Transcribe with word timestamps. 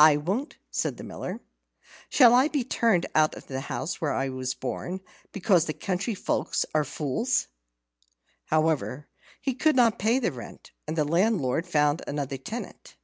"I 0.00 0.16
won't," 0.16 0.56
said 0.72 0.96
the 0.96 1.04
Miller. 1.04 1.38
"Shall 2.08 2.34
I 2.34 2.48
be 2.48 2.64
turned 2.64 3.06
out 3.14 3.36
of 3.36 3.46
the 3.46 3.60
house 3.60 4.00
where 4.00 4.10
I 4.12 4.28
was 4.28 4.52
born, 4.52 4.98
because 5.30 5.66
the 5.66 5.72
country 5.72 6.16
folk 6.16 6.56
are 6.74 6.82
fools?" 6.82 7.46
However, 8.46 9.06
he 9.40 9.54
could 9.54 9.76
not 9.76 9.96
pay 9.96 10.18
the 10.18 10.32
rent, 10.32 10.72
and 10.88 10.98
the 10.98 11.04
landlord 11.04 11.68
found 11.68 12.02
another 12.08 12.36
tenant. 12.36 12.96